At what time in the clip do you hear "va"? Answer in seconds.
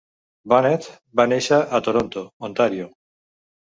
1.21-1.27